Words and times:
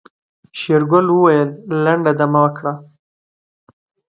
شېرګل 0.59 1.07
وويل 1.11 1.49
لنډه 1.83 2.11
دمه 2.19 2.43
کړه. 2.57 2.73